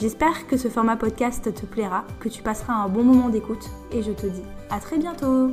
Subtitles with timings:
[0.00, 4.02] J'espère que ce format podcast te plaira, que tu passeras un bon moment d'écoute et
[4.02, 5.52] je te dis à très bientôt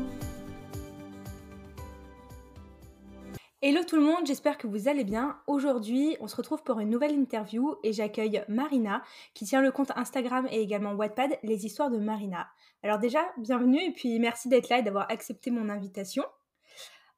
[3.62, 5.38] Hello tout le monde, j'espère que vous allez bien.
[5.46, 9.04] Aujourd'hui, on se retrouve pour une nouvelle interview et j'accueille Marina
[9.36, 12.48] qui tient le compte Instagram et également Wattpad Les Histoires de Marina.
[12.82, 16.24] Alors déjà, bienvenue et puis merci d'être là et d'avoir accepté mon invitation.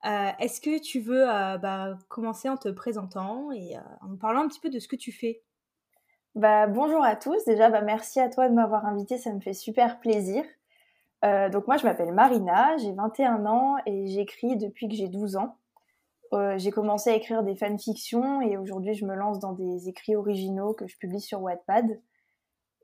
[0.05, 4.17] Euh, est-ce que tu veux euh, bah, commencer en te présentant et euh, en nous
[4.17, 5.41] parlant un petit peu de ce que tu fais?
[6.35, 7.43] Bah, bonjour à tous.
[7.45, 10.43] Déjà, bah, merci à toi de m'avoir invité, ça me fait super plaisir.
[11.23, 15.37] Euh, donc moi, je m'appelle Marina, j'ai 21 ans et j'écris depuis que j'ai 12
[15.37, 15.57] ans.
[16.33, 20.15] Euh, j'ai commencé à écrire des fanfictions et aujourd'hui, je me lance dans des écrits
[20.15, 22.01] originaux que je publie sur Wattpad.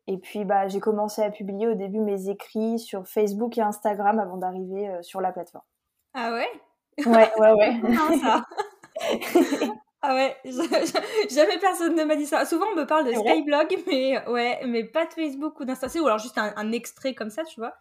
[0.07, 4.19] Et puis, bah, j'ai commencé à publier au début mes écrits sur Facebook et Instagram
[4.19, 5.65] avant d'arriver euh, sur la plateforme.
[6.13, 6.47] Ah ouais?
[7.05, 7.81] Ouais, ouais, ouais.
[8.21, 8.45] ça.
[10.01, 10.37] Ah ouais,
[11.29, 12.45] jamais personne ne m'a dit ça.
[12.45, 16.05] Souvent on me parle de Skyblog, mais ouais, mais pas de Facebook ou d'Insta, ou
[16.05, 17.73] alors juste un, extrait comme ça, tu vois.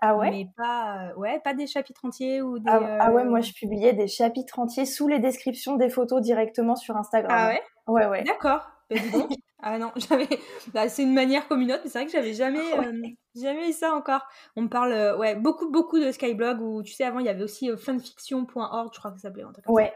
[0.00, 2.70] Ah ouais Mais pas, euh, ouais, pas des chapitres entiers ou des.
[2.70, 6.76] Ah, ah, ouais, moi je publiais des chapitres entiers sous les descriptions des photos directement
[6.76, 7.32] sur Instagram.
[7.34, 8.24] Ah ouais Ouais, ouais.
[8.24, 8.66] D'accord.
[8.90, 8.96] Bah,
[9.62, 10.28] ah non, j'avais.
[10.72, 12.92] Bah, c'est une manière communaute, mais c'est vrai que j'avais jamais, euh,
[13.34, 14.26] jamais eu ça encore.
[14.56, 17.30] On me parle, euh, ouais, beaucoup, beaucoup de Skyblog où tu sais avant il y
[17.30, 19.44] avait aussi fanfiction.org, je crois que ça s'appelait.
[19.66, 19.92] Ouais.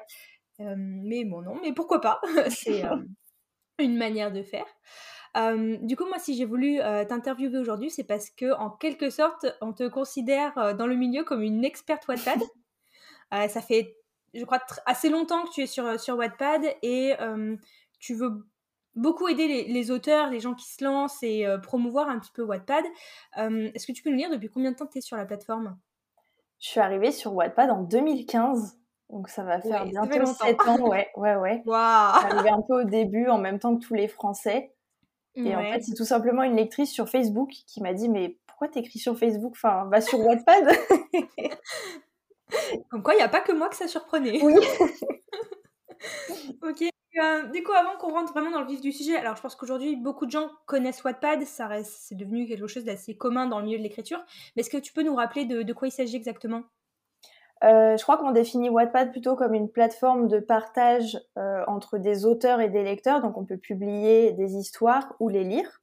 [0.61, 2.21] Euh, mais bon, non, mais pourquoi pas?
[2.51, 2.97] C'est euh,
[3.79, 4.67] une manière de faire.
[5.37, 9.47] Euh, du coup, moi, si j'ai voulu t'interviewer aujourd'hui, c'est parce que, en quelque sorte,
[9.61, 12.41] on te considère dans le milieu comme une experte Wattpad.
[13.49, 13.97] ça fait,
[14.35, 17.15] je crois, assez longtemps que tu es sur, sur Wattpad et
[18.01, 18.45] tu veux
[18.97, 22.85] beaucoup aider les, auteurs, les gens qui se lancent et promouvoir un petit peu Wattpad.
[23.37, 25.79] Est-ce que tu peux nous dire depuis combien de temps tu es sur la plateforme?
[26.59, 28.80] Je suis arrivée sur Wattpad en 2015.
[29.11, 31.63] Donc ça va faire bientôt 7 ans, ouais, ouais, ouais.
[31.67, 31.75] Wow.
[31.75, 34.73] Arrivé un peu au début, en même temps que tous les Français.
[35.37, 38.69] Et en fait, c'est tout simplement une lectrice sur Facebook qui m'a dit Mais pourquoi
[38.69, 39.53] t'écris sur Facebook?
[39.57, 40.69] Enfin, va sur Wattpad
[42.91, 44.41] Comme quoi, il n'y a pas que moi que ça surprenait.
[44.43, 44.55] Oui.
[46.63, 46.85] ok.
[47.21, 49.57] Euh, du coup, avant qu'on rentre vraiment dans le vif du sujet, alors je pense
[49.57, 53.59] qu'aujourd'hui, beaucoup de gens connaissent Wattpad, ça reste, c'est devenu quelque chose d'assez commun dans
[53.59, 54.23] le milieu de l'écriture.
[54.55, 56.63] Mais est-ce que tu peux nous rappeler de quoi il s'agit exactement?
[57.63, 62.25] Euh, je crois qu'on définit Wattpad plutôt comme une plateforme de partage euh, entre des
[62.25, 65.83] auteurs et des lecteurs, donc on peut publier des histoires ou les lire.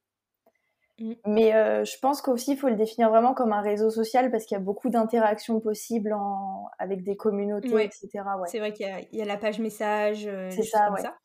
[0.98, 1.12] Mm.
[1.26, 4.44] Mais euh, je pense qu'aussi il faut le définir vraiment comme un réseau social parce
[4.44, 6.68] qu'il y a beaucoup d'interactions possibles en...
[6.80, 8.08] avec des communautés, etc.
[8.40, 8.48] Ouais.
[8.48, 11.00] C'est vrai qu'il y, a la page message, c'est ça, ouais.
[11.00, 11.16] ça.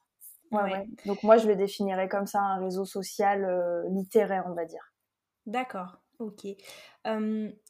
[1.08, 4.94] Donc moi je le définirais comme ça, un réseau social littéraire, on va dire.
[5.48, 6.03] D'accord.
[6.24, 6.48] Ok.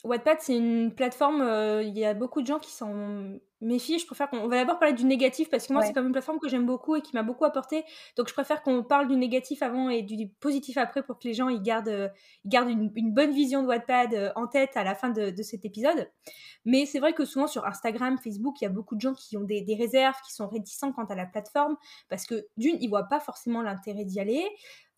[0.03, 1.41] Wattpad, c'est une plateforme,
[1.81, 3.99] il y a beaucoup de gens qui s'en méfient.
[3.99, 6.39] Je préfère qu'on va d'abord parler du négatif parce que moi, c'est comme une plateforme
[6.39, 7.83] que j'aime beaucoup et qui m'a beaucoup apporté.
[8.17, 11.33] Donc, je préfère qu'on parle du négatif avant et du positif après pour que les
[11.33, 12.11] gens ils gardent,
[12.45, 16.09] ils gardent une, bonne vision de Wattpad en tête à la fin de, cet épisode.
[16.65, 19.35] Mais c'est vrai que souvent sur Instagram, Facebook, il y a beaucoup de gens qui
[19.37, 21.75] ont des, des réserves, qui sont réticents quant à la plateforme
[22.09, 24.45] parce que d'une, ils voient pas forcément l'intérêt d'y aller.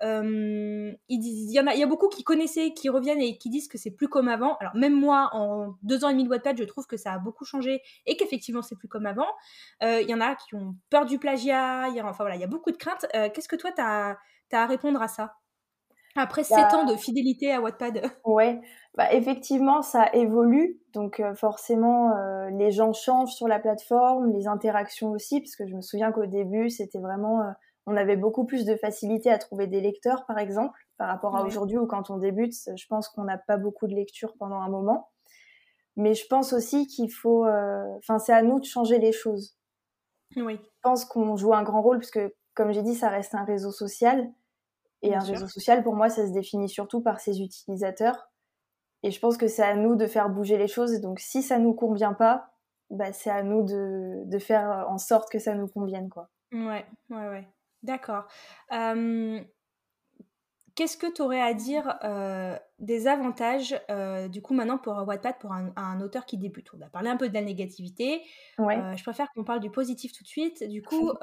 [0.04, 3.50] Euh, il, y en a, il y a beaucoup qui connaissaient, qui reviennent et qui
[3.50, 4.56] disent que c'est plus comme avant.
[4.58, 7.20] Alors même moi, en deux ans et demi de Wattpad, je trouve que ça a
[7.20, 9.28] beaucoup changé et qu'effectivement c'est plus comme avant.
[9.84, 11.88] Euh, il y en a qui ont peur du plagiat.
[11.90, 13.06] Il y a, enfin voilà, il y a beaucoup de craintes.
[13.16, 14.18] Euh, qu'est-ce que toi tu as,
[14.52, 15.36] à répondre à ça?
[16.18, 18.62] Après bah sept ans de fidélité à Wattpad Ouais,
[18.96, 20.80] bah effectivement, ça évolue.
[20.94, 22.14] Donc forcément,
[22.58, 26.26] les gens changent sur la plateforme, les interactions aussi, parce que je me souviens qu'au
[26.26, 27.42] début, c'était vraiment
[27.88, 31.44] on avait beaucoup plus de facilité à trouver des lecteurs, par exemple, par rapport à
[31.44, 34.70] aujourd'hui où quand on débute, je pense qu'on n'a pas beaucoup de lecture pendant un
[34.70, 35.10] moment.
[35.96, 39.58] Mais je pense aussi qu'il faut, euh, enfin, c'est à nous de changer les choses.
[40.36, 40.60] Oui.
[40.62, 43.46] Je pense qu'on joue un grand rôle parce que, comme j'ai dit, ça reste un
[43.46, 44.30] réseau social.
[45.02, 48.32] Et un réseau social, pour moi, ça se définit surtout par ses utilisateurs.
[49.04, 50.94] Et je pense que c'est à nous de faire bouger les choses.
[50.94, 52.50] Et donc, si ça nous convient pas,
[52.90, 56.30] bah, c'est à nous de, de, faire en sorte que ça nous convienne, quoi.
[56.52, 57.48] Ouais, ouais, ouais.
[57.86, 58.26] D'accord.
[60.76, 61.98] Qu'est-ce que tu aurais à dire
[62.80, 63.80] des avantages,
[64.30, 66.68] du coup, maintenant pour Wattpad, pour un, auteur qui débute?
[66.74, 68.22] On a parlé un peu de la négativité.
[68.60, 70.68] je préfère qu'on parle du positif tout de suite.
[70.68, 71.14] Du coup,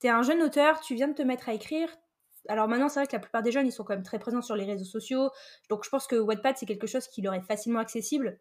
[0.00, 1.88] tu es un jeune auteur, tu viens de te mettre à écrire.
[2.48, 4.42] alors maintenant, c'est vrai que la plupart des jeunes, ils sont quand même très présents
[4.42, 5.30] sur les réseaux sociaux.
[5.70, 8.38] Donc je pense que Wattpad, c'est quelque chose qui leur est facilement accessible.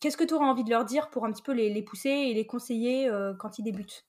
[0.00, 2.32] Qu'est-ce que tu auras envie de leur dire pour un petit peu les, pousser et
[2.32, 4.07] les conseiller quand ils débutent?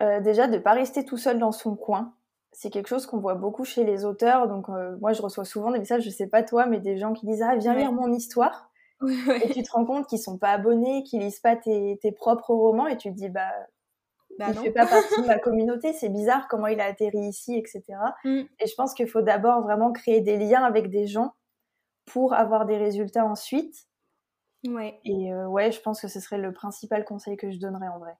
[0.00, 2.12] Déjà, de ne pas rester tout seul dans son coin
[2.52, 4.46] c'est quelque chose qu'on voit beaucoup chez les auteurs.
[4.46, 4.68] Donc,
[5.00, 7.42] moi, je reçois souvent des messages, je sais pas toi, mais des gens qui disent
[7.42, 8.70] Ah, viens lire mon histoire.
[9.42, 12.86] Et tu te rends compte qu'ils sont pas abonnés, qu'ils lisent pas tes, propres romans,
[12.86, 13.50] et tu te dis Bah,
[14.38, 17.56] bah il fait pas partie de ma communauté, c'est bizarre comment il a atterri ici,
[17.56, 17.82] etc.
[18.24, 18.42] Mm.
[18.60, 21.32] Et je pense qu'il faut d'abord vraiment créer des liens avec des gens
[22.06, 23.88] pour avoir des résultats ensuite.
[24.68, 25.00] Ouais.
[25.04, 28.16] Et ouais, je pense que ce serait le principal conseil que je donnerais en vrai.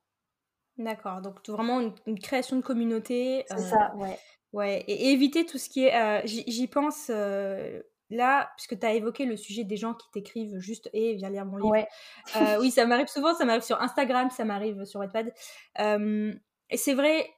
[0.78, 3.44] D'accord, donc vraiment une, création de communauté.
[3.48, 4.18] C'est ça, ouais.
[4.52, 5.94] Ouais, et, éviter tout ce qui est.
[5.94, 7.80] Euh, j'y pense euh,
[8.10, 11.30] là, puisque tu as évoqué le sujet des gens qui t'écrivent juste et eh, viens
[11.30, 11.70] lire mon livre.
[11.70, 11.88] Ouais.
[12.36, 15.32] Euh, oui, ça m'arrive souvent, ça m'arrive sur Instagram, ça m'arrive sur Wattpad.
[15.78, 17.28] et c'est vrai,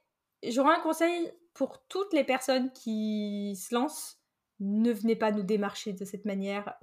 [0.43, 4.21] j'aurais un conseil pour toutes les personnes qui se lancent.
[4.61, 6.75] Ne venez pas nous démarcher de cette manière.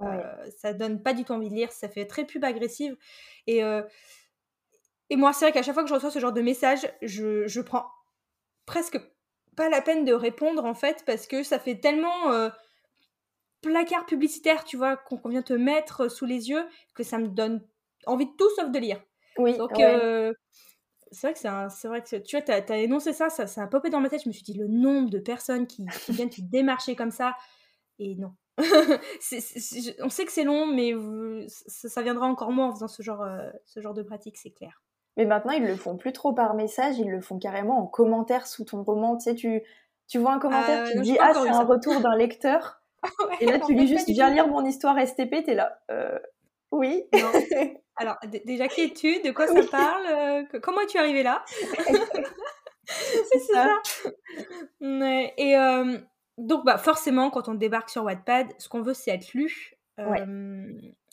[0.58, 2.96] ça donne pas du tout envie de lire, ça fait très pub agressive.
[3.46, 3.62] Et
[5.12, 7.46] et moi, c'est vrai qu'à chaque fois que je reçois ce genre de message, je,
[7.46, 7.84] je, prends
[8.64, 8.98] presque
[9.56, 12.48] pas la peine de répondre en fait, parce que ça fait tellement euh,
[13.60, 17.60] placard publicitaire, tu vois, qu'on vient te mettre sous les yeux, que ça me donne
[18.06, 19.02] envie de tout sauf de lire.
[19.36, 19.58] Oui.
[19.58, 20.32] Donc, euh,
[21.10, 23.66] c'est vrai que c'est vrai que tu vois, t'as as énoncé ça, ça, ça a
[23.66, 24.22] popé dans ma tête.
[24.22, 27.36] Je me suis dit le nombre de personnes qui, viennent te démarcher comme ça,
[27.98, 28.32] et non.
[28.58, 30.94] on sait que c'est long, mais
[31.48, 34.80] ça, viendra encore moins en faisant ce genre, euh, ce genre de pratique, c'est clair.
[35.16, 38.46] Mais maintenant, ils le font plus trop par message, ils le font carrément en commentaire
[38.46, 39.16] sous ton roman.
[39.16, 39.62] Tu sais, tu,
[40.08, 42.80] tu vois un commentaire, qui tu dis Ah, c'est un retour d'un lecteur.
[43.40, 45.78] et là, tu lis juste Viens lire mon histoire STP, t'es là.
[45.90, 46.18] Euh,
[46.70, 47.04] oui.
[47.96, 48.16] Alors,
[48.46, 50.06] déjà, qui es-tu De quoi ça parle?
[50.06, 51.44] Euh, Comment es-tu arrivé là?
[52.86, 53.68] C'est ça.
[54.80, 55.98] Et euh,
[56.38, 59.76] donc, bah, forcément, quand on débarque sur Wattpad, ce qu'on veut, c'est être lu.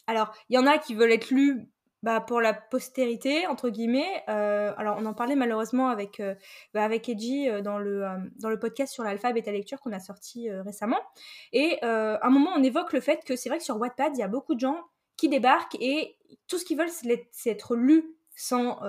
[0.07, 1.69] Alors, il y en a qui veulent être lus
[2.01, 4.23] bah, pour la postérité entre guillemets.
[4.29, 6.33] Euh, alors on en parlait malheureusement avec euh,
[6.73, 8.05] bah, avec Edgy euh, dans le
[8.37, 10.99] dans le podcast sur l'alpha bêta lecture qu'on a sorti récemment.
[11.51, 14.19] Et à un moment on évoque le fait que c'est vrai que sur Wattpad il
[14.19, 14.77] y a beaucoup de gens
[15.17, 16.17] qui débarquent et
[16.47, 16.89] tout ce qu'ils veulent
[17.31, 18.79] c'est être lus sans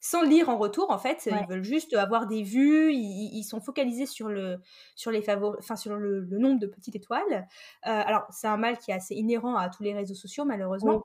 [0.00, 4.06] sans lire en retour en fait ils veulent juste avoir des vues ils, sont focalisés
[4.06, 4.58] sur le
[4.96, 7.46] sur les favoris enfin sur le, nombre de petites étoiles
[7.82, 11.04] alors c'est un mal qui est assez inhérent à tous les réseaux sociaux malheureusement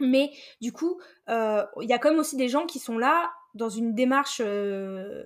[0.00, 0.30] mais
[0.60, 3.68] du coup, euh, il y a quand même aussi des gens qui sont là dans
[3.68, 5.24] une démarche euh,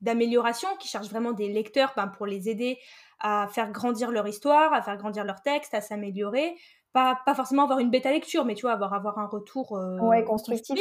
[0.00, 2.78] d'amélioration, qui cherchent vraiment des lecteurs ben, pour les aider
[3.20, 6.56] à faire grandir leur histoire, à faire grandir leur texte, à s'améliorer.
[6.92, 9.98] Pas, pas forcément avoir une bêta lecture, mais tu vois, avoir, avoir un retour euh,
[9.98, 10.80] ouais, constructif.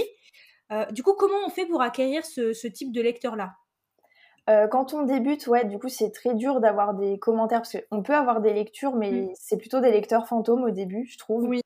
[0.92, 3.56] du coup, comment on fait pour acquérir ce, ce type de lecteur-là?
[4.72, 8.16] Quand on débute, ouais, du coup, c'est très dur d'avoir des commentaires parce qu'on peut
[8.16, 9.30] avoir des lectures, mais mmh.
[9.34, 11.44] c'est plutôt des lecteurs fantômes au début, je trouve.
[11.44, 11.60] Oui.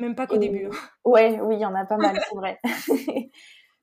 [0.00, 0.66] Même pas qu'au début.
[0.66, 0.76] Hein.
[1.04, 2.60] Ouais, oui, il y en a pas mal, c'est vrai.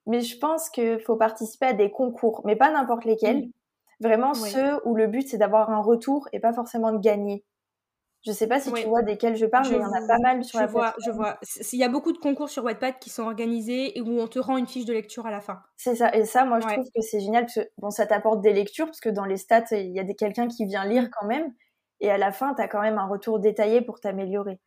[0.06, 3.46] mais je pense qu'il faut participer à des concours, mais pas n'importe lesquels.
[3.46, 3.52] Mmh.
[4.00, 7.44] Vraiment ceux où le but c'est d'avoir un retour et pas forcément de gagner.
[8.26, 10.18] Je sais pas si tu vois desquels je parle, mais il y en a pas
[10.18, 11.38] mal sur je la vois, Je vois,
[11.72, 14.40] Il y a beaucoup de concours sur Wattpad qui sont organisés et où on te
[14.40, 15.60] rend une fiche de lecture à la fin.
[15.76, 16.14] C'est ça.
[16.14, 18.86] Et ça, moi, je trouve que c'est génial parce que bon, ça t'apporte des lectures
[18.86, 21.52] parce que dans les stats, il y a quelqu'un qui vient lire quand même.
[22.00, 24.58] Et à la fin, tu as quand même un retour détaillé pour t'améliorer.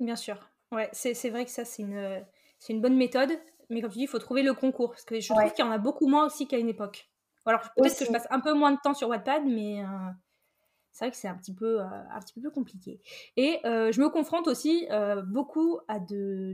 [0.00, 0.50] Bien sûr.
[0.72, 2.24] Ouais, c'est vrai que ça, c'est une,
[2.68, 3.30] une bonne méthode.
[3.70, 4.90] Mais comme tu dis, il faut trouver le concours.
[4.90, 7.08] Parce que je trouve qu'il y en a beaucoup moins aussi qu'à une époque.
[7.48, 9.86] Alors, peut-être que je passe un peu moins de temps sur Wattpad, mais euh,
[10.92, 13.00] c'est vrai que c'est un, petit peu, euh, un petit peu plus compliqué.
[13.38, 14.86] Et euh, je me confronte aussi
[15.26, 15.98] beaucoup à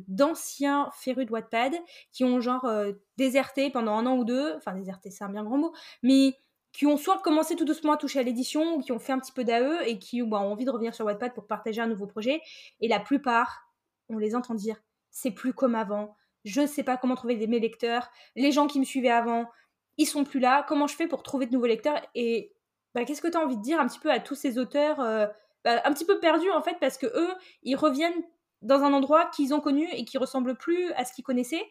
[0.07, 1.75] d'anciens férus de Wattpad
[2.13, 2.69] qui ont genre
[3.17, 4.55] déserté pendant un an ou deux.
[4.57, 5.73] Enfin, déserté, c'est un bien grand mot.
[6.03, 6.37] Mais
[6.73, 9.21] qui ont soit commencé tout doucement à toucher à l'édition, ou qui ont fait un
[9.21, 11.87] petit peu d'AE et qui bah, ont envie de revenir sur Wattpad pour partager un
[11.87, 12.41] nouveau projet.
[12.81, 13.64] Et la plupart
[14.09, 14.77] on les entend dire
[15.11, 18.81] c'est plus comme avant, je ne sais pas comment trouver mes lecteurs, les gens qui
[18.81, 19.49] me suivaient avant,
[19.97, 22.53] ils sont plus là, comment je fais pour trouver de nouveaux lecteurs Et
[22.95, 25.01] bah, qu'est-ce que tu as envie de dire un petit peu à tous ces auteurs
[25.01, 25.27] euh,
[25.65, 27.33] bah, un petit peu perdus en fait parce que eux,
[27.63, 28.23] ils reviennent
[28.63, 31.65] dans un endroit qu'ils ont connu et qui ressemble plus à ce qu'ils connaissaient.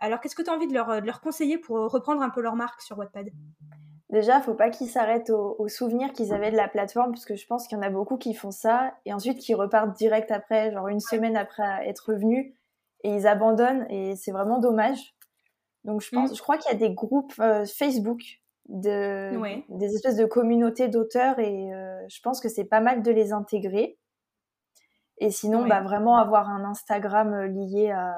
[0.00, 2.82] Alors qu'est-ce que tu as envie de leur conseiller pour reprendre un peu leur marque
[2.82, 3.30] sur Wattpad?
[4.10, 7.46] Déjà, faut pas qu'ils s'arrêtent aux, souvenirs qu'ils avaient de la plateforme, parce que je
[7.46, 10.72] pense qu'il y en a beaucoup qui font ça, et ensuite qui repartent direct après,
[10.72, 12.54] genre une semaine après être revenus,
[13.04, 15.14] et ils abandonnent, et c'est vraiment dommage.
[15.84, 16.36] Donc je pense, mm.
[16.36, 18.20] je crois qu'il y a des groupes euh, Facebook
[18.68, 19.30] de,
[19.68, 23.32] des espèces de communautés d'auteurs, et euh, je pense que c'est pas mal de les
[23.32, 23.98] intégrer.
[25.18, 28.14] Et sinon, bah, vraiment avoir un Instagram euh, lié à,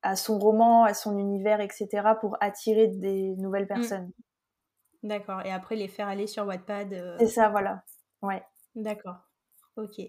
[0.00, 1.88] à son roman, à son univers, etc.,
[2.20, 3.68] pour attirer des nouvelles mm.
[3.68, 4.10] personnes.
[5.04, 5.42] D'accord.
[5.46, 7.16] Et après, les faire aller sur Wattpad.
[7.20, 7.84] C'est ça, voilà.
[8.22, 8.42] Ouais.
[8.74, 9.18] D'accord.
[9.76, 10.00] Ok.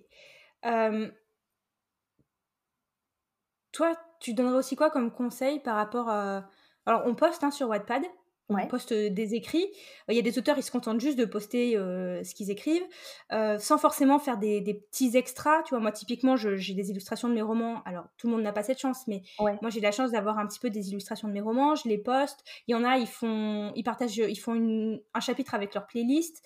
[3.72, 6.46] Toi, tu donnerais aussi quoi comme conseil par rapport à...
[6.86, 8.04] Alors, on poste hein, sur Wattpad,
[8.50, 9.68] on poste des écrits.
[10.10, 12.86] Il y a des auteurs, ils se contentent juste de poster ce qu'ils écrivent,
[13.32, 15.64] sans forcément faire des, petits extras.
[15.64, 17.82] Tu vois, moi, typiquement, j'ai des illustrations de mes romans.
[17.86, 20.48] Alors, tout le monde n'a pas cette chance, mais moi, j'ai la chance d'avoir un
[20.48, 21.75] petit peu des illustrations de mes romans.
[21.75, 22.44] Je les poste.
[22.68, 26.44] Il y en a, ils font, ils partagent, ils font un chapitre avec leur playlist.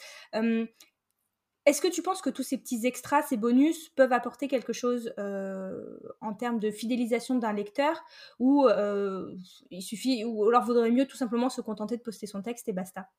[1.69, 5.13] Est-ce que tu penses que tous ces petits extras, ces bonus, peuvent apporter quelque chose
[5.19, 8.03] euh, en termes de fidélisation d'un lecteur
[8.39, 9.31] ou euh,
[9.69, 12.73] il suffit, ou alors vaudrait mieux tout simplement se contenter de poster son texte et
[12.73, 13.09] basta?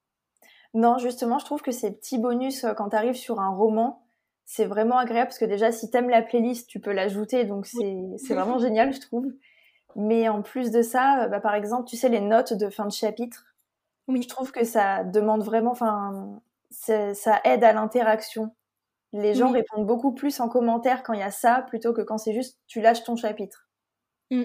[0.75, 4.05] Non, justement, je trouve que ces petits bonus, euh, quand tu arrives sur un roman,
[4.47, 7.67] c'est vraiment agréable parce que déjà, si tu aimes la playlist, tu peux l'ajouter, donc
[8.17, 9.33] c'est vraiment génial, je trouve.
[9.95, 12.93] Mais en plus de ça, bah, par exemple, tu sais, les notes de fin de
[12.93, 13.45] chapitre,
[14.09, 14.23] oui.
[14.23, 18.55] je trouve que ça demande vraiment, enfin, ça aide à l'interaction.
[19.13, 22.19] Les gens répondent beaucoup plus en commentaire quand il y a ça plutôt que quand
[22.19, 23.69] c'est juste tu lâches ton chapitre.
[24.31, 24.45] Mmh.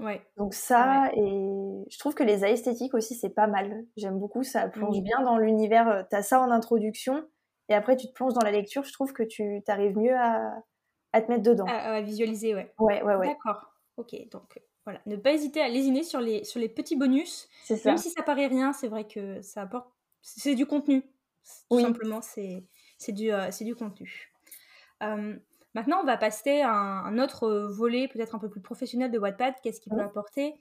[0.00, 0.20] Ouais.
[0.36, 3.84] Donc ça, et je trouve que les esthétiques aussi, c'est pas mal.
[3.96, 5.88] J'aime beaucoup, ça plonge bien dans l'univers.
[5.88, 7.24] Euh, tu as ça en introduction,
[7.68, 8.82] et après tu te plonges dans la lecture.
[8.82, 10.60] Je trouve que tu arrives mieux à,
[11.12, 11.66] te mettre dedans.
[11.68, 12.72] À, visualiser, ouais.
[12.80, 13.28] Ouais, ouais, ouais.
[13.28, 13.72] D'accord.
[13.96, 15.00] Ok, donc voilà.
[15.06, 17.48] Ne pas hésiter à lésiner sur les, sur les petits bonus.
[17.64, 17.76] Ça.
[17.84, 19.88] Même si ça paraît rien, c'est vrai que ça apporte...
[20.22, 21.04] C'est du contenu.
[21.70, 24.32] Tout simplement, c'est du, euh, du contenu.
[25.02, 25.36] Euh,
[25.74, 29.54] maintenant, on va passer à un, autre volet, peut-être un peu plus professionnel de Wattpad.
[29.62, 30.54] Qu'est-ce qu'il peut apporter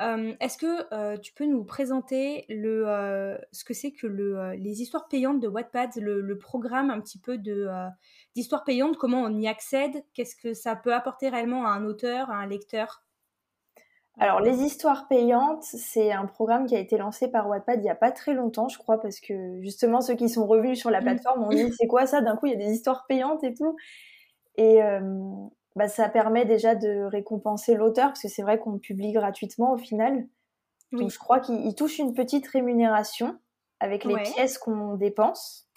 [0.00, 5.08] euh, Est-ce que tu peux nous présenter le, ce que c'est que le, les histoires
[5.08, 10.04] payantes de Wattpad, le, programme un petit peu d'histoires payantes, comment on y accède?
[10.14, 13.02] Qu'est-ce que ça peut apporter réellement à un auteur, à un lecteur?
[14.22, 17.90] Alors, les histoires payantes, c'est un programme qui a été lancé par Wattpad il n'y
[17.90, 21.00] a pas très longtemps, je crois, parce que justement, ceux qui sont revenus sur la
[21.00, 21.04] mmh.
[21.04, 22.20] plateforme ont dit c'est quoi ça?
[22.20, 23.74] D'un coup, il y a des histoires payantes et tout.
[24.54, 25.00] Et euh,
[25.74, 29.76] bah, ça permet déjà de récompenser l'auteur, parce que c'est vrai qu'on publie gratuitement au
[29.76, 30.28] final.
[30.92, 33.36] Donc, je crois qu'il touche une petite rémunération
[33.80, 35.68] avec les pièces qu'on dépense.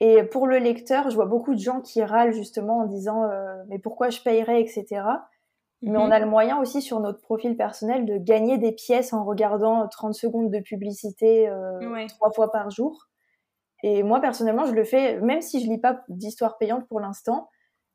[0.00, 3.62] Et pour le lecteur, je vois beaucoup de gens qui râlent justement en disant euh,
[3.68, 5.02] mais pourquoi je payerais, etc.
[5.82, 6.12] Mais on mhm.
[6.12, 10.14] a le moyen aussi sur notre profil personnel de gagner des pièces en regardant 30
[10.14, 13.08] secondes de publicité euh, trois fois par jour.
[13.82, 17.50] Et moi, personnellement, je le fais, même si je lis pas d'histoire payante pour l'instant,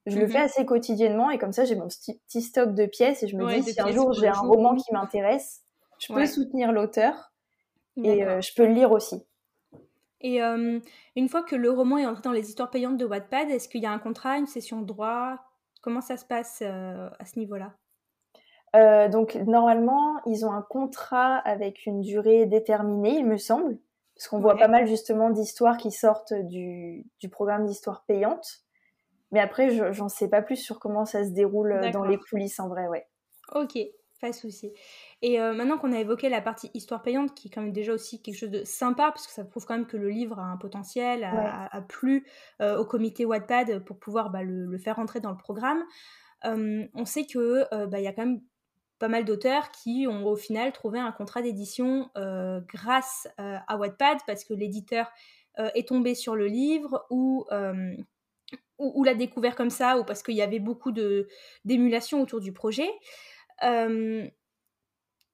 [0.06, 0.46] je le fais mhm.
[0.46, 3.72] assez quotidiennement et comme ça, j'ai mon petit stock de pièces et je me dis,
[3.72, 5.64] si un jour j'ai un roman qui m'intéresse,
[6.00, 7.34] je peux soutenir l'auteur
[8.04, 9.22] et euh, je peux le lire aussi.
[10.22, 10.80] Et euh,
[11.16, 13.82] une fois que le roman est entré dans les histoires payantes de Wattpad, est-ce qu'il
[13.82, 15.38] y a un contrat, une session de droit?
[15.88, 17.72] Comment ça se passe euh, à ce niveau-là?
[18.76, 23.78] Euh, donc normalement, ils ont un contrat avec une durée déterminée, il me semble,
[24.14, 28.66] parce qu'on voit pas mal justement d'histoires qui sortent du, programme d'histoire payante.
[29.32, 32.60] Mais après, j'en sais pas plus sur comment ça se déroule euh, dans les coulisses
[32.60, 33.08] en vrai, ouais.
[33.56, 33.78] Ok,
[34.20, 34.74] pas de souci.
[35.24, 37.94] Et euh, maintenant qu'on a évoqué la partie histoire payante, qui est quand même déjà
[37.94, 40.44] aussi quelque chose de sympa, parce que ça prouve quand même que le livre a
[40.44, 42.28] un potentiel, a, plu
[42.62, 45.84] euh, au comité Wattpad pour pouvoir bah, le, faire rentrer dans le programme,
[46.46, 48.42] euh, on sait qu'il bah, y a quand même
[49.00, 54.44] pas mal d'auteurs qui ont au final trouvé un contrat d'édition grâce à Wattpad, parce
[54.44, 55.12] que l'éditeur
[55.58, 57.46] est tombé sur le livre ou...
[58.78, 60.92] ou, l'a découvert comme ça, ou parce qu'il y avait beaucoup
[61.66, 62.90] d'émulation autour du projet.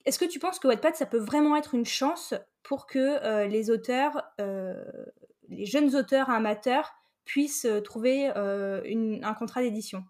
[0.06, 3.48] Est-ce que tu penses que Wattpad, ça peut vraiment être une chance pour que euh,
[3.48, 4.84] les auteurs, euh,
[5.50, 6.94] les jeunes auteurs amateurs,
[7.26, 10.04] puissent euh, trouver un contrat d'édition?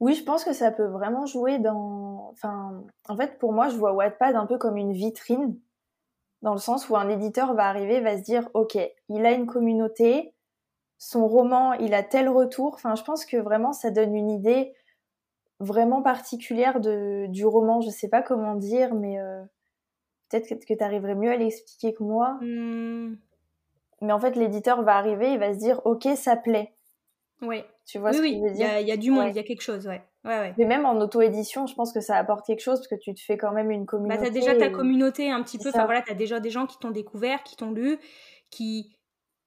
[0.00, 2.30] Oui, je pense que ça peut vraiment jouer dans.
[2.32, 5.56] Enfin, en fait, pour moi, je vois Wattpad un peu comme une vitrine,
[6.42, 8.76] dans le sens où un éditeur va arriver, va se dire, ok,
[9.08, 10.34] il a une communauté,
[10.98, 12.74] son roman, il a tel retour.
[12.74, 14.74] Enfin, je pense que vraiment, ça donne une idée
[15.60, 17.80] vraiment particulière de, du roman.
[17.80, 19.42] Je sais pas comment dire, mais euh,
[20.28, 22.38] peut-être que, tu arriverais mieux à l'expliquer que moi.
[22.40, 23.16] Hmm.
[24.00, 26.74] Mais en fait, l'éditeur va arriver, il va se dire, ok, ça plaît.
[27.42, 27.62] Oui.
[27.86, 28.80] Tu vois ce que je veux dire?
[28.80, 30.02] Il y, a du monde, il y a quelque chose, ouais.
[30.24, 30.54] Ouais, ouais.
[30.56, 33.20] Mais même en auto-édition, je pense que ça apporte quelque chose parce que tu te
[33.20, 34.20] fais quand même une communauté.
[34.20, 35.68] Bah, as déjà ta communauté un petit peu.
[35.68, 37.98] Enfin voilà, as déjà des gens qui t'ont découvert, qui t'ont lu,
[38.50, 38.96] qui,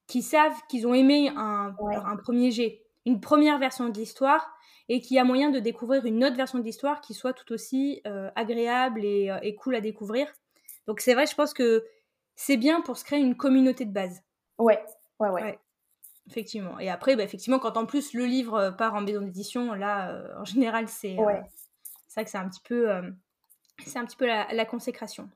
[0.06, 1.74] qui savent qu'ils ont aimé un,
[2.06, 4.57] un premier jet, une première version de l'histoire
[4.90, 7.52] et qu'il y a moyen de découvrir une autre version de l'histoire qui soit tout
[7.54, 10.32] aussi euh, agréable euh, et, cool à découvrir.
[10.88, 11.86] Donc c'est vrai, je pense que
[12.36, 14.22] c'est bien pour se créer une communauté de base.
[14.58, 14.84] Ouais,
[15.20, 15.60] ouais, ouais.
[16.30, 16.80] Effectivement.
[16.80, 20.40] Et après, bah, effectivement, quand en plus le livre part en maison d'édition, là, euh,
[20.40, 21.42] en général, c'est ouais.
[22.14, 22.88] vrai que c'est un petit peu,
[23.86, 25.30] c'est un petit peu la, consécration.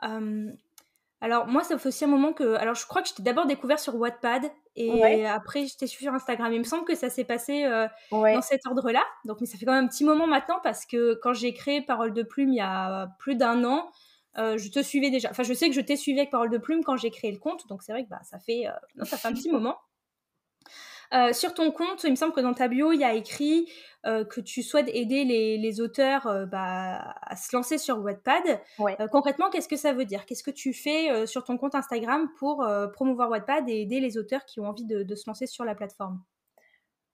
[0.00, 2.54] Alors moi, ça fait aussi un moment que...
[2.54, 6.52] Alors je crois que j'étais d'abord découvert sur Wattpad et après j'étais sur Instagram.
[6.52, 9.04] Il me semble que ça s'est passé euh, dans cet ordre-là.
[9.24, 11.82] Donc mais ça fait quand même un petit moment maintenant parce que quand j'ai créé
[11.82, 13.90] Parole de Plume il y a plus d'un an,
[14.38, 15.30] euh, je te suivais déjà.
[15.30, 17.38] Enfin je sais que je t'ai suivi avec Parole de Plume quand j'ai créé le
[17.38, 17.66] compte.
[17.68, 18.64] Donc c'est vrai que bah, ça, fait,
[18.96, 19.76] non, ça fait un petit moment.
[21.12, 23.68] Euh, sur ton compte, il me semble que dans ta bio, il y a écrit
[24.06, 28.60] euh, que tu souhaites aider les, auteurs euh, bah, à se lancer sur Wattpad.
[29.10, 30.24] concrètement, qu'est-ce que ça veut dire?
[30.24, 34.44] Qu'est-ce que tu fais sur ton compte Instagram pour promouvoir Wattpad et aider les auteurs
[34.44, 36.20] qui ont envie de, se lancer sur la plateforme?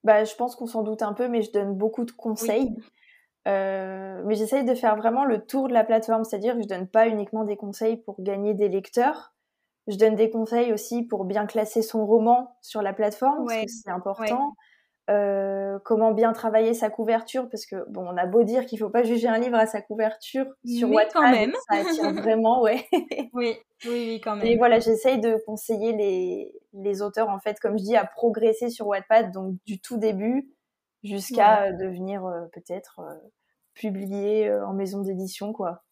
[0.05, 2.77] Bah, Je pense qu'on s'en doute un peu, mais je donne beaucoup de conseils.
[3.47, 7.09] mais j'essaye de faire vraiment le tour de la plateforme, c'est-à-dire que je donne pas
[7.09, 9.33] uniquement des conseils pour gagner des lecteurs,
[9.87, 13.71] je donne des conseils aussi pour bien classer son roman sur la plateforme, parce que
[13.71, 14.55] c'est important.
[15.09, 18.91] Euh, comment bien travailler sa couverture, parce que bon, on a beau dire qu'il faut
[18.91, 21.53] pas juger un livre à sa couverture sur Mais quand même.
[21.71, 22.85] ça attire vraiment, ouais.
[23.33, 24.47] oui, oui, quand même.
[24.47, 28.69] Et voilà, j'essaye de conseiller les, les auteurs, en fait, comme je dis, à progresser
[28.69, 30.51] sur Wattpad, donc du tout début
[31.05, 33.15] jusqu'à devenir euh, peut-être euh,
[33.75, 35.85] publié en maison d'édition, quoi.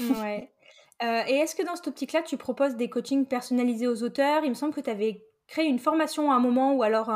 [0.00, 0.50] ouais.
[1.02, 4.44] Euh, et est-ce que dans cette optique-là, tu proposes des coachings personnalisés aux auteurs?
[4.44, 7.10] Il me semble que tu avais créé une formation à un moment ou alors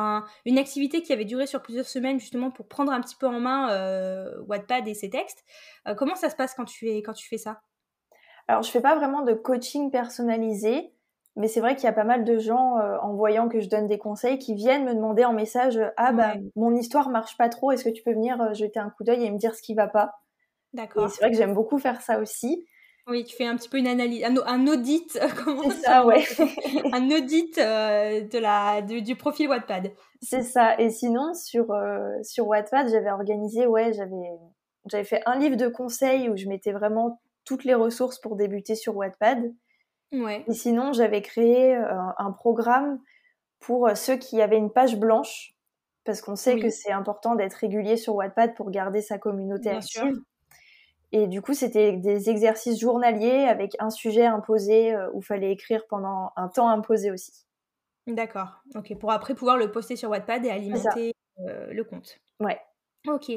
[0.46, 3.40] une activité qui avait duré sur plusieurs semaines justement pour prendre un petit peu en
[3.40, 5.44] main euh, Wattpad et ses textes.
[5.86, 7.60] Euh, comment ça se passe quand tu, es, quand tu fais ça?
[8.48, 10.94] Alors, je fais pas vraiment de coaching personnalisé,
[11.36, 13.86] mais c'est vrai qu'il y a pas mal de gens, en voyant que je donne
[13.86, 17.70] des conseils, qui viennent me demander en message Ah, bah, mon histoire marche pas trop,
[17.70, 19.86] est-ce que tu peux venir jeter un coup d'œil et me dire ce qui va
[19.86, 20.12] pas
[20.72, 21.06] D'accord.
[21.06, 22.66] Et c'est vrai que j'aime beaucoup faire ça aussi.
[23.08, 26.24] Oui, tu fais un petit peu une analyse, un, audit, comment ça, ouais.
[26.92, 29.92] un audit euh, de la, du profil Wattpad.
[30.20, 30.78] C'est ça.
[30.78, 34.30] Et sinon, sur, euh, sur Wattpad, j'avais organisé, ouais, j'avais,
[34.86, 38.76] j'avais fait un livre de conseils où je mettais vraiment toutes les ressources pour débuter
[38.76, 39.52] sur Wattpad.
[40.12, 40.44] Ouais.
[40.46, 43.00] Et sinon, j'avais créé euh, un, programme
[43.58, 45.56] pour ceux qui avaient une page blanche,
[46.04, 49.78] parce qu'on sait que c'est important d'être régulier sur Wattpad pour garder sa communauté Bien
[49.78, 50.22] active.
[51.12, 55.52] Et du coup, c'était des exercices journaliers avec un sujet imposé euh, où il fallait
[55.52, 57.32] écrire pendant un temps imposé aussi.
[58.06, 58.62] D'accord.
[58.74, 58.98] Ok.
[58.98, 62.18] Pour après pouvoir le poster sur Wattpad et alimenter euh, le compte.
[62.40, 62.58] Ouais.
[63.06, 63.30] Ok.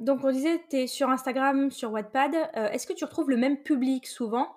[0.00, 2.34] donc, on disait, tu es sur Instagram, sur Wattpad.
[2.34, 4.48] Euh, est-ce que tu retrouves le même public souvent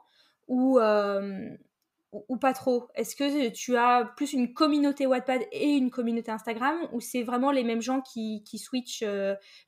[0.47, 2.87] ou, ou pas trop?
[2.95, 7.51] Est-ce que tu as plus une communauté Wattpad et une communauté Instagram ou c'est vraiment
[7.51, 9.03] les mêmes gens qui, qui switchent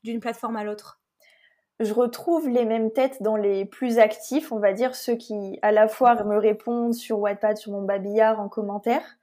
[0.02, 1.01] d'une plateforme à l'autre?
[1.84, 5.72] Je retrouve les mêmes têtes dans les plus actifs, on va dire ceux qui à
[5.72, 9.18] la fois me répondent sur Wattpad, sur mon babillard en commentaire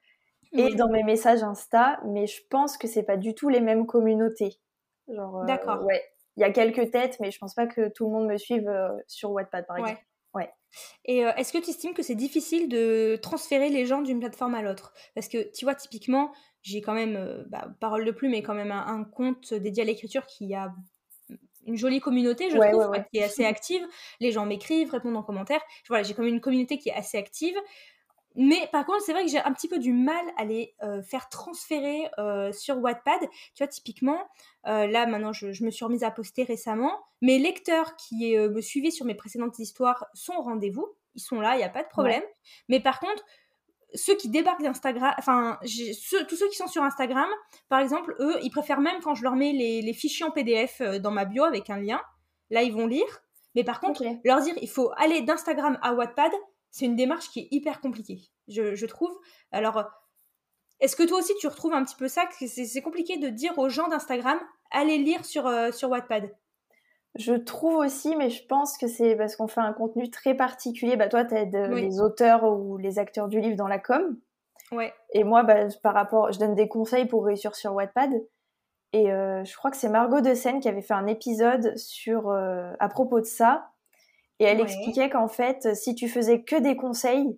[0.51, 3.85] et dans mes messages Insta, mais je pense que c'est pas du tout les mêmes
[3.85, 4.59] communautés.
[5.07, 5.83] Genre, euh, D'accord.
[5.83, 6.01] ouais,
[6.37, 8.67] il y a quelques têtes, mais je pense pas que tout le monde me suive
[8.67, 10.01] euh, sur Wattpad par exemple.
[10.33, 10.51] Ouais.
[11.05, 14.53] Et euh, est-ce que tu estimes que c'est difficile de transférer les gens d'une plateforme
[14.53, 14.93] à l'autre?
[15.15, 18.71] Parce que tu vois, typiquement, j'ai quand même, bah, parole de plus, mais quand même
[18.71, 20.71] un, un compte dédié à l'écriture qui a
[21.65, 23.85] une jolie communauté, je trouve, qui est assez active.
[24.19, 25.61] Les gens m'écrivent, répondent en commentaire.
[25.87, 27.55] Voilà, j'ai comme une communauté qui est assez active.
[28.35, 31.01] Mais par contre, c'est vrai que j'ai un petit peu du mal à les euh,
[31.01, 33.19] faire transférer euh, sur Wattpad.
[33.55, 34.27] Tu vois, typiquement,
[34.67, 36.99] euh, là maintenant, je, me suis remise à poster récemment.
[37.21, 40.87] Mes lecteurs qui me suivaient sur mes précédentes histoires sont au rendez-vous.
[41.15, 42.23] Ils sont là, il n'y a pas de problème.
[42.69, 43.23] Mais par contre,
[43.93, 47.29] ceux qui débarquent d'Instagram, enfin, tous ceux qui sont sur Instagram,
[47.69, 50.99] par exemple, eux, ils préfèrent même quand je leur mets les, fichiers en PDF euh,
[50.99, 52.01] dans ma bio avec un lien.
[52.49, 53.21] Là, ils vont lire.
[53.55, 56.31] Mais par contre, leur dire il faut aller d'Instagram à Wattpad,
[56.71, 59.17] c'est une démarche qui est hyper compliquée, je, trouve.
[59.51, 59.83] Alors,
[60.79, 63.57] est-ce que toi aussi tu retrouves un petit peu ça, que c'est compliqué de dire
[63.57, 64.39] aux gens d'Instagram
[64.71, 66.31] allez lire sur, euh, sur Wattpad?
[67.15, 70.95] Je trouve aussi, mais je pense que c'est parce qu'on fait un contenu très particulier.
[70.95, 74.17] Bah, toi, tu aides les auteurs ou les acteurs du livre dans la com.
[74.71, 74.93] Ouais.
[75.13, 78.11] Et moi, bah, par rapport, je donne des conseils pour réussir sur Wattpad.
[78.93, 82.29] Et euh, je crois que c'est Margot de Seine qui avait fait un épisode sur
[82.29, 83.71] euh, à propos de ça.
[84.39, 87.37] Et elle expliquait qu'en fait, si tu faisais que des conseils,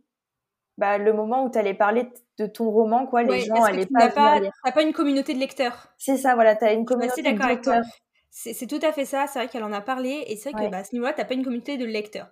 [0.77, 2.07] bah, le moment où tu allais parler
[2.37, 5.87] de ton roman, quoi, les gens allaient pas, pas T'as pas une communauté de lecteurs.
[5.97, 7.83] C'est ça, voilà, tu as une communauté de lecteurs.
[8.31, 9.27] C'est tout à fait ça.
[9.27, 10.23] C'est vrai qu'elle en a parlé.
[10.27, 12.29] Et c'est vrai que bah, à ce niveau-là, t'as pas une communauté de lecteurs.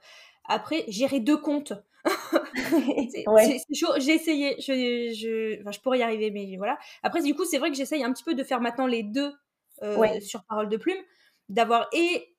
[0.48, 1.74] Après, gérer deux comptes.
[2.56, 3.94] c'est chaud.
[3.98, 4.56] J'ai essayé.
[4.60, 6.80] Je, je, enfin, je pourrais y arriver, mais voilà.
[7.04, 9.34] Après, du coup, c'est vrai que j'essaye un petit peu de faire maintenant les deux
[9.84, 10.98] euh, sur Parole de Plume.
[11.50, 12.36] D'avoir et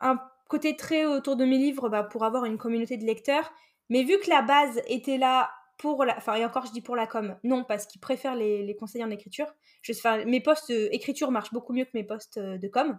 [0.00, 3.52] un côté très autour de mes livres bah, pour avoir une communauté de lecteurs.
[3.90, 6.16] Mais vu que la base était là pour la...
[6.16, 7.36] Enfin, et encore, je dis pour la com.
[7.44, 9.46] Non, parce qu'ils préfèrent les, les, conseillers en écriture.
[9.82, 9.92] Je...
[9.92, 12.98] Enfin, mes postes euh, écriture marchent beaucoup mieux que mes postes euh, de com.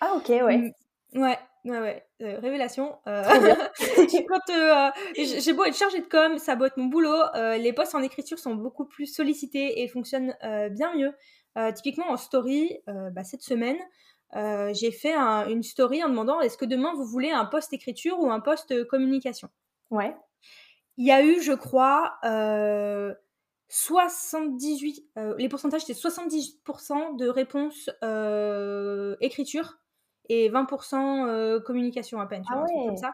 [0.00, 0.72] Ah, ok, ouais.
[1.14, 2.06] Ouais, ouais, ouais.
[2.22, 2.96] Euh, révélation.
[3.06, 3.22] Euh...
[4.28, 7.22] quand euh, j'ai beau être chargée de com, ça doit être mon boulot,
[7.58, 10.34] les posts en écriture sont beaucoup plus sollicités et fonctionnent
[10.72, 11.14] bien mieux.
[11.72, 13.78] typiquement en story, bah, cette semaine,
[14.74, 18.30] j'ai fait une story en demandant est-ce que demain vous voulez un post écriture ou
[18.30, 19.48] un post communication?
[19.90, 20.14] Ouais.
[20.96, 22.18] Il y a eu, je crois,
[23.68, 25.04] 78,
[25.38, 27.90] les pourcentages c'était 78% de réponses
[29.20, 29.78] écriture
[30.28, 32.72] et 20% euh, communication à peine, tu ah vois, ouais.
[32.72, 33.12] un truc comme ça.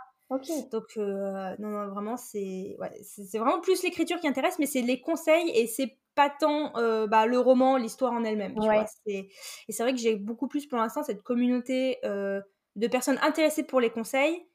[0.70, 2.90] Donc, euh, non, non, vraiment, c'est ouais,
[3.34, 7.26] vraiment plus l'écriture qui intéresse, mais c'est les conseils et c'est pas tant euh, bah,
[7.26, 8.58] le roman, l'histoire en elle-même.
[8.58, 8.84] Ouais.
[9.06, 9.28] Et
[9.68, 12.40] c'est vrai que j'ai beaucoup plus pour l'instant cette communauté euh,
[12.76, 14.46] de personnes intéressées pour les conseils.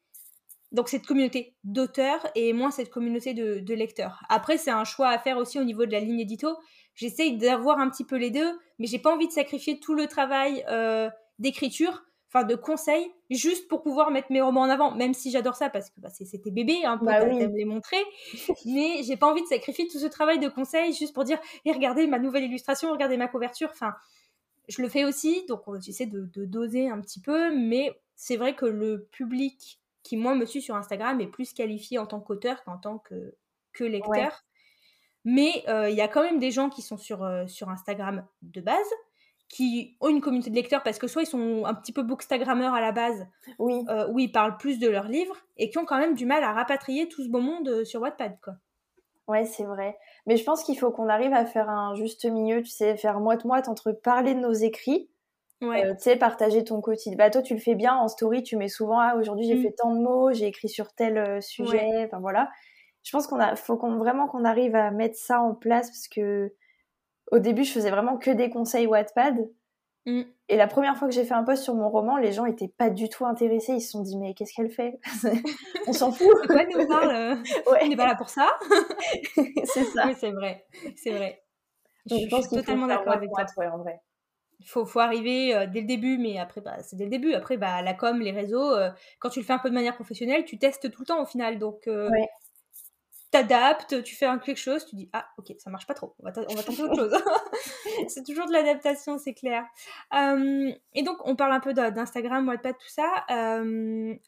[0.72, 4.22] Donc, cette communauté d'auteurs et moins cette communauté de, de lecteurs.
[4.30, 6.58] Après, c'est un choix à faire aussi au niveau de la ligne édito.
[6.96, 10.08] J'essaye d'avoir un petit peu les deux, mais j'ai pas envie de sacrifier tout le
[10.08, 15.14] travail euh, d'écriture enfin de conseils juste pour pouvoir mettre mes romans en avant même
[15.14, 17.48] si j'adore ça parce que bah, c'était bébé peu bah oui.
[17.56, 18.04] les montrer
[18.66, 21.72] mais j'ai pas envie de sacrifier tout ce travail de conseils juste pour dire et
[21.72, 23.94] regardez ma nouvelle illustration regardez ma couverture enfin
[24.68, 28.56] je le fais aussi donc j'essaie de, de, doser un petit peu mais c'est vrai
[28.56, 32.64] que le public qui moi me suit sur Instagram est plus qualifié en tant qu'auteur
[32.64, 33.36] qu'en tant que,
[33.74, 34.32] que lecteur ouais.
[35.26, 38.26] mais il euh, y a quand même des gens qui sont sur, euh, sur Instagram
[38.42, 38.90] de base
[39.50, 42.74] qui ont une communauté de lecteurs parce que soit ils sont un petit peu bookstagrammeurs
[42.74, 43.28] à la base,
[43.60, 43.86] oui.
[43.90, 46.44] euh, où ils parlent plus de leurs livres, et qui ont quand même du mal
[46.44, 48.56] à rapatrier tout ce beau monde sur Wattpad, quoi.
[49.30, 49.98] Ouais, c'est vrai.
[50.26, 53.22] Mais je pense qu'il faut qu'on arrive à faire un juste milieu, tu sais, faire
[53.22, 55.10] moite-moite entre parler de nos écrits,
[55.62, 55.86] ouais.
[55.86, 57.18] euh, tu sais, partager ton quotidien.
[57.18, 59.64] Bah, toi, tu le fais bien en story, tu mets souvent, ah, aujourd'hui, j'ai Mm.
[59.64, 62.50] fait tant de mots, j'ai écrit sur tel euh, sujet, enfin voilà.
[63.04, 66.08] Je pense qu'on a, faut qu'on, vraiment qu'on arrive à mettre ça en place parce
[66.08, 66.54] que
[67.32, 69.36] au début, je faisais vraiment que des conseils Wattpad.
[70.06, 70.22] Mm.
[70.50, 72.70] Et la première fois que j'ai fait un post sur mon roman, les gens étaient
[72.70, 73.74] pas du tout intéressés.
[73.74, 75.00] Ils se sont dit, mais qu'est-ce qu'elle fait?
[75.88, 76.28] On s'en fout.
[76.48, 77.38] Quoi nous parle
[77.72, 77.80] Ouais.
[77.84, 78.48] On n'est pas là pour ça.
[79.66, 80.08] C'est ça.
[80.08, 80.66] Oui, c'est vrai.
[80.96, 81.44] C'est vrai.
[82.06, 83.46] Donc, je, pense suis totalement d'accord avec toi.
[83.58, 84.02] ouais, en vrai.
[84.60, 87.34] Il faut, faut arriver euh, dès le début, mais après, bah, c'est dès le début.
[87.34, 88.90] Après, bah, la com, les réseaux, euh,
[89.20, 91.26] quand tu le fais un peu de manière professionnelle, tu testes tout le temps au
[91.26, 91.60] final.
[91.60, 92.28] Donc, euh, Ouais.
[93.30, 96.24] t'adaptes, tu fais un quelque chose, tu dis ah ok ça marche pas trop, on
[96.24, 97.14] va, on va tenter autre chose.
[98.08, 99.66] c'est toujours de l'adaptation, c'est clair.
[100.14, 103.26] Et donc on parle un peu d'Instagram, Wattpad, tout ça.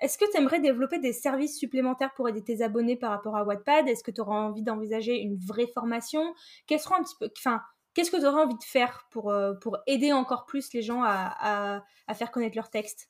[0.01, 3.45] Est-ce que tu aimerais développer des services supplémentaires pour aider tes abonnés par rapport à
[3.45, 3.87] Wattpad?
[3.87, 6.33] Est-ce que tu auras envie d'envisager une vraie formation?
[6.67, 7.61] Quels seront un petit peu, enfin
[7.99, 11.03] qu'est-ce que tu aurais envie de faire pour euh, pour aider encore plus les gens
[11.03, 13.09] à, à, à faire connaître leurs textes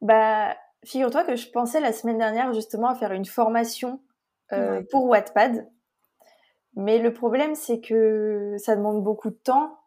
[0.00, 4.02] Bah, figure-toi que je pensais la semaine dernière justement à faire une formation
[4.52, 4.84] euh, Ouais.
[4.90, 5.70] pour Wattpad.
[6.76, 9.78] Mais le problème, c'est que ça demande beaucoup de temps.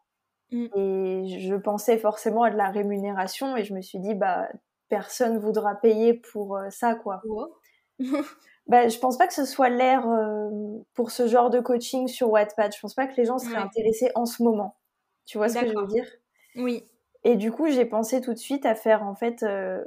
[0.52, 0.66] Mm.
[0.76, 3.56] Et je pensais forcément à de la rémunération.
[3.56, 4.48] Et je me suis dit, bah,
[4.88, 7.22] personne voudra payer pour euh, ça, quoi.
[8.66, 10.50] Bah, je pense pas que ce soit l'ère euh,
[10.94, 12.74] pour ce genre de coaching sur Wattpad.
[12.74, 13.62] Je pense pas que les gens seraient Ouais.
[13.62, 14.76] intéressés en ce moment.
[15.26, 16.06] Tu vois ce que je veux dire?
[16.56, 16.84] Oui.
[17.24, 19.84] Et du coup, j'ai pensé tout de suite à faire, en fait, euh,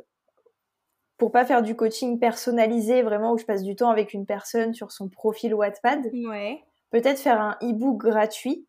[1.18, 4.74] pour pas faire du coaching personnalisé, vraiment où je passe du temps avec une personne
[4.74, 6.64] sur son profil Wattpad, Ouais.
[6.92, 8.68] peut-être faire un e-book gratuit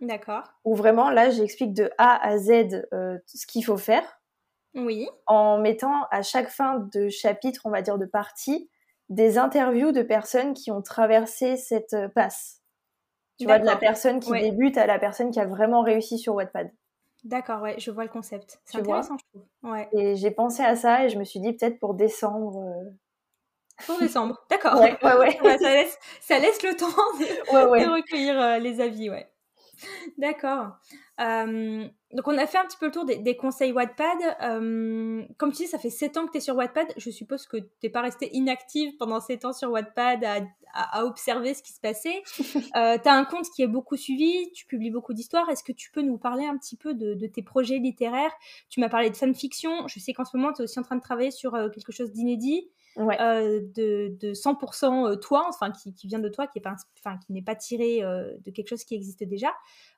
[0.00, 0.52] D'accord.
[0.64, 4.20] où vraiment, là, j'explique de A à Z euh, ce qu'il faut faire
[4.74, 5.08] Oui.
[5.26, 8.70] en mettant à chaque fin de chapitre, on va dire de partie,
[9.08, 12.60] des interviews de personnes qui ont traversé cette euh, passe.
[13.38, 14.40] Tu vois, de la personne qui Ouais.
[14.40, 16.70] débute à la personne qui a vraiment réussi sur Wattpad.
[17.24, 18.60] D'accord, ouais, je vois le concept.
[18.64, 18.98] C'est Tu vois?
[18.98, 19.46] intéressant, je trouve.
[19.72, 19.88] Ouais.
[19.92, 22.58] Et j'ai pensé à ça et je me suis dit peut-être pour décembre.
[22.58, 22.90] euh,
[23.86, 24.36] Pour décembre.
[24.50, 24.80] D'accord.
[24.80, 25.40] Ouais, ouais, ouais.
[25.42, 29.28] Ouais, ça, laisse, ça laisse le temps de recueillir euh, les avis, ouais.
[30.18, 30.76] D'accord.
[31.22, 34.18] Euh, donc, on a fait un petit peu le tour des, des conseils Wattpad.
[34.42, 36.86] Euh, comme tu dis, ça fait 7 ans que tu es sur Wattpad.
[36.96, 40.34] Je suppose que tu n'es pas restée inactive pendant 7 ans sur Wattpad à,
[40.74, 42.22] à- à observer ce qui se passait.
[42.76, 45.48] Euh, tu as un compte qui est beaucoup suivi, tu publies beaucoup d'histoires.
[45.50, 48.32] Est-ce que tu peux nous parler un petit peu de, de tes projets littéraires?
[48.70, 49.86] Tu m'as parlé de fanfiction.
[49.88, 51.92] Je sais qu'en ce moment, tu es aussi en train de travailler sur euh, quelque
[51.92, 53.20] chose d'inédit Ouais.
[53.20, 56.70] euh, de, de 100% euh, toi, enfin qui, qui vient de toi, qui est pas,
[56.70, 59.48] ins- enfin qui n'est pas tiré euh, de quelque chose qui existe déjà.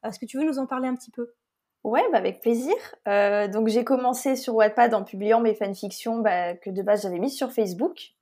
[0.04, 1.32] Est-ce que tu veux nous en parler un petit peu?
[1.82, 2.74] Ouais, bah avec plaisir.
[3.08, 7.18] Euh, donc j'ai commencé sur Wattpad en publiant mes fanfictions bah, que de base j'avais
[7.18, 8.14] mises sur Facebook.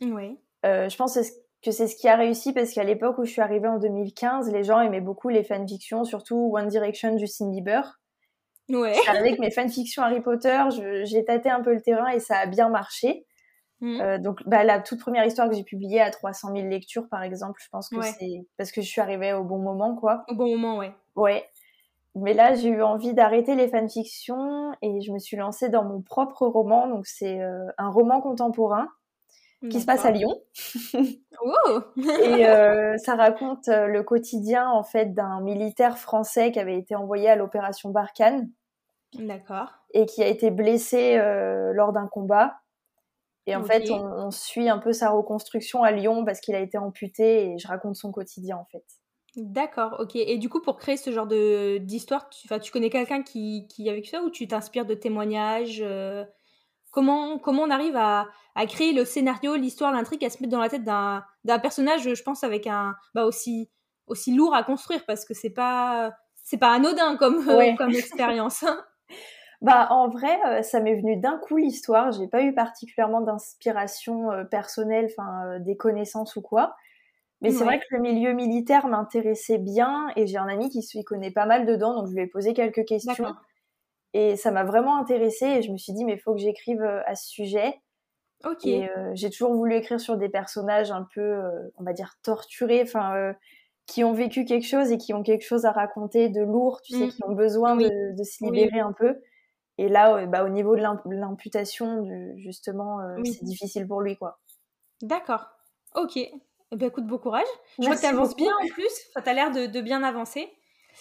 [0.00, 0.38] Oui.
[0.64, 1.14] Je pense
[1.62, 4.52] que c'est ce- qui a réussi parce qu'à l'époque où je suis arrivée en 2015,
[4.52, 7.98] les gens aimaient beaucoup les fanfictions, surtout One Direction, Justin Bieber.
[8.68, 8.94] Ouais.
[9.08, 10.62] Avec mes fanfictions Harry Potter,
[11.04, 13.24] j'ai tâté un peu le terrain et ça a bien marché.
[13.80, 14.00] Mm.
[14.00, 17.22] Euh, donc bah, la toute première histoire que j'ai publiée à 300 000 lectures par
[17.22, 18.12] exemple, je pense que Ouais.
[18.18, 20.24] c'est parce que je suis arrivée au bon moment quoi.
[20.28, 20.92] Au bon moment, ouais.
[21.16, 21.48] Ouais.
[22.14, 26.00] mais là, j'ai eu envie d'arrêter les fanfictions et je me suis lancée dans mon
[26.00, 26.88] propre roman.
[26.88, 27.40] Donc, c'est
[27.78, 28.88] un roman contemporain
[29.70, 30.40] qui se passe à Lyon.
[30.94, 36.94] et euh, ça raconte euh, le quotidien en fait d'un militaire français qui avait été
[36.94, 38.50] envoyé à l'opération Barkhane.
[39.14, 39.72] D'accord.
[39.94, 42.58] Et qui a été blessé euh, lors d'un combat.
[43.48, 46.76] Et en fait, on, suit un peu sa reconstruction à Lyon parce qu'il a été
[46.76, 48.84] amputé et je raconte son quotidien en fait.
[49.36, 50.16] D'accord, ok.
[50.16, 53.88] Et du coup, pour créer ce genre de d'histoire, tu, tu connais quelqu'un qui, qui
[53.88, 55.82] a vécu ça ou tu t'inspires de témoignages
[56.90, 60.60] Comment, comment on arrive à, à créer le scénario, l'histoire, l'intrigue, à se mettre dans
[60.60, 63.70] la tête d'un, d'un personnage, je pense, avec un bah aussi,
[64.06, 67.44] aussi lourd à construire parce que c'est pas c'est pas anodin comme,
[67.78, 68.64] comme expérience.
[69.60, 72.12] Bah, en vrai, euh, ça m'est venu d'un coup l'histoire.
[72.12, 76.76] J'ai pas eu particulièrement d'inspiration euh, personnelle, enfin euh, des connaissances ou quoi.
[77.40, 81.04] Mais c'est vrai que le milieu militaire m'intéressait bien et j'ai un ami qui s'y
[81.04, 83.32] connaît pas mal dedans, donc je lui ai posé quelques questions.
[84.12, 86.82] Et ça m'a vraiment intéressée et je me suis dit, mais il faut que j'écrive
[86.82, 87.80] à ce sujet.
[88.44, 88.66] Ok.
[88.66, 92.82] Euh, j'ai toujours voulu écrire sur des personnages un peu, euh, on va dire, torturés,
[92.82, 93.34] enfin,
[93.86, 96.92] qui ont vécu quelque chose et qui ont quelque chose à raconter de lourd, tu
[96.94, 97.10] sais, mmh.
[97.10, 99.16] qui ont besoin de, de, se libérer un peu.
[99.78, 102.04] Et là, bah, au niveau de l'imputation,
[102.36, 104.38] justement, c'est difficile pour lui, quoi.
[105.02, 105.46] D'accord.
[105.94, 106.16] Ok.
[106.16, 107.46] Eh ben, écoute, beau courage.
[107.78, 108.92] Je vois que tu avances bien en plus.
[109.10, 110.52] Enfin, tu as l'air de, de, bien avancer.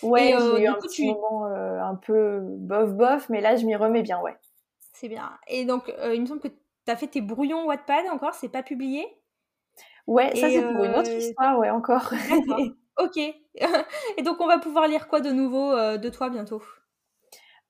[0.02, 3.66] Ouais, j'ai euh, eu un petit moment euh, un peu bof bof, mais là je
[3.66, 4.38] m'y remets bien, ouais.
[4.94, 5.32] C'est bien.
[5.48, 6.56] Et donc, euh, il me semble que tu
[6.92, 9.06] as fait tes brouillons Wattpad encore, c'est pas publié?
[10.06, 12.14] Ouais, ça c'est pour une autre histoire, ouais, encore.
[12.98, 13.18] ok.
[14.18, 16.62] Et donc, on va pouvoir lire quoi de nouveau de toi bientôt?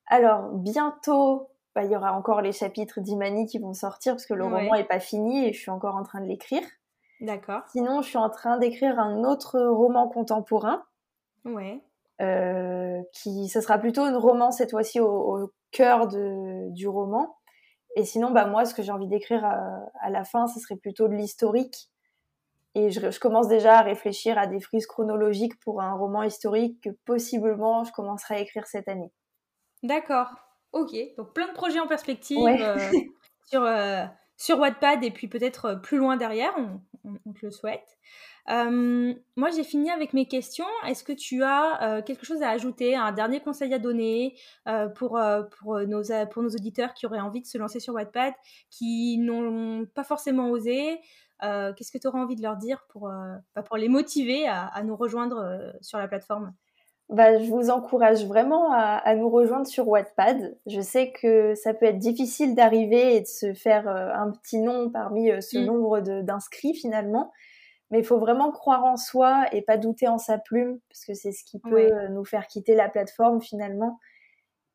[0.07, 4.33] Alors, bientôt, bah, il y aura encore les chapitres d'Imani qui vont sortir parce que
[4.33, 6.63] le roman est pas fini et je suis encore en train de l'écrire.
[7.21, 7.61] D'accord.
[7.71, 10.83] Sinon, je suis en train d'écrire un autre roman contemporain.
[11.45, 11.81] Ouais.
[12.19, 17.37] Euh, qui, ce sera plutôt une romance cette fois-ci au, cœur de, du roman.
[17.95, 21.07] Et sinon, bah moi, ce que j'ai envie d'écrire à, la fin, ce serait plutôt
[21.07, 21.89] de l'historique.
[22.75, 26.81] Et je, je, commence déjà à réfléchir à des frises chronologiques pour un roman historique
[26.83, 29.11] que possiblement je commencerai à écrire cette année.
[29.87, 30.29] D'accord.
[30.73, 30.93] Ok.
[31.17, 32.77] Donc plein de projets en perspective euh,
[33.45, 34.03] sur, euh,
[34.35, 37.97] sur Wattpad et puis peut-être plus loin derrière, on, on, on te le souhaite.
[38.49, 40.65] Euh, moi, j'ai fini avec mes questions.
[40.85, 44.87] Est-ce que tu as euh, quelque chose à ajouter, un dernier conseil à donner euh,
[44.89, 45.19] pour,
[45.57, 48.33] pour, nos, pour nos auditeurs qui auraient envie de se lancer sur Wattpad,
[48.69, 50.99] qui n'ont pas forcément osé
[51.39, 53.11] Qu'est-ce que tu auras envie de leur dire pour,
[53.55, 56.51] bah, pour les motiver à, à nous rejoindre sur la plateforme?
[57.09, 60.57] Bah, je vous encourage vraiment à, à, nous rejoindre sur Wattpad.
[60.65, 64.89] Je sais que ça peut être difficile d'arriver et de se faire un petit nom
[64.89, 65.65] parmi ce mmh.
[65.65, 67.31] nombre d'inscrits finalement.
[67.91, 71.13] Mais il faut vraiment croire en soi et pas douter en sa plume, parce que
[71.13, 73.99] c'est ce qui peut euh, nous faire quitter la plateforme finalement.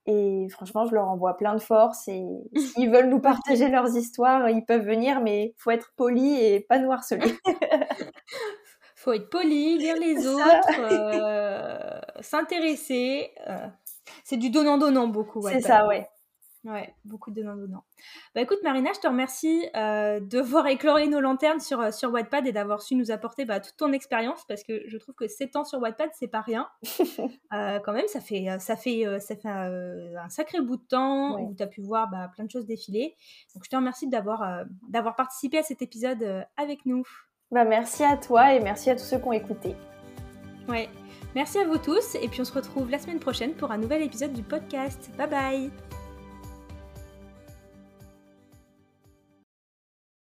[0.07, 2.09] Et franchement, je leur envoie plein de force.
[2.09, 2.25] Et
[2.57, 6.79] s'ils veulent nous partager leurs histoires, ils peuvent venir, mais faut être poli et pas
[6.79, 7.35] nous harceler.
[9.03, 13.33] faut être poli, lire les autres, euh, s'intéresser.
[13.49, 13.67] Euh,
[14.23, 15.43] c'est du donnant-donnant beaucoup.
[15.43, 16.09] c'est ça, ouais.
[16.65, 17.83] Ouais, beaucoup de donnant-donnant.
[18.37, 22.47] Bah écoute Marina, je te remercie euh, de voir écloré nos lanternes sur, sur Wattpad
[22.47, 25.57] et d'avoir su nous apporter bah, toute ton expérience parce que je trouve que 7
[25.57, 26.69] ans sur Wattpad, c'est pas rien.
[27.53, 31.53] euh, quand même, ça fait, ça fait, ça fait un sacré bout de temps où
[31.53, 33.17] tu as pu voir bah, plein de choses défiler.
[33.57, 37.03] Donc je te remercie d'avoir d'avoir participé à cet épisode avec nous.
[37.53, 39.77] Bah, merci à toi et merci à tous ceux qui ont écouté.
[40.69, 40.89] Ouais,
[41.35, 44.03] merci à vous tous et puis on se retrouve la semaine prochaine pour un nouvel
[44.03, 45.11] épisode du podcast.
[45.19, 45.92] Bye bye